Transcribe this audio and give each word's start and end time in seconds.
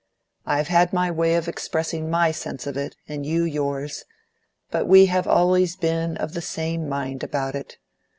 I 0.47 0.57
have 0.57 0.69
had 0.69 0.93
my 0.93 1.11
way 1.11 1.35
of 1.35 1.47
expressing 1.47 2.09
my 2.09 2.31
sense 2.31 2.65
of 2.65 2.75
it, 2.75 2.95
and 3.07 3.23
you 3.23 3.43
yours, 3.43 4.03
but 4.71 4.87
we 4.87 5.05
have 5.05 5.27
always 5.27 5.75
been 5.75 6.17
of 6.17 6.33
the 6.33 6.41
same 6.41 6.89
mind 6.89 7.23
about 7.23 7.53
it. 7.53 7.77